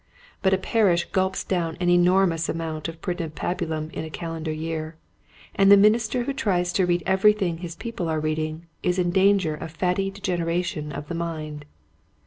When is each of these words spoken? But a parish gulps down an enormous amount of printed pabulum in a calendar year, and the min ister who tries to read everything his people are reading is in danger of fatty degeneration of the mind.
But 0.41 0.51
a 0.55 0.57
parish 0.57 1.05
gulps 1.11 1.43
down 1.43 1.77
an 1.79 1.87
enormous 1.87 2.49
amount 2.49 2.87
of 2.87 2.99
printed 3.03 3.35
pabulum 3.35 3.91
in 3.91 4.03
a 4.03 4.09
calendar 4.09 4.51
year, 4.51 4.95
and 5.53 5.71
the 5.71 5.77
min 5.77 5.93
ister 5.93 6.23
who 6.23 6.33
tries 6.33 6.73
to 6.73 6.87
read 6.87 7.03
everything 7.05 7.59
his 7.59 7.75
people 7.75 8.09
are 8.09 8.19
reading 8.19 8.65
is 8.81 8.97
in 8.97 9.11
danger 9.11 9.53
of 9.53 9.69
fatty 9.69 10.09
degeneration 10.09 10.91
of 10.91 11.07
the 11.07 11.13
mind. 11.13 11.65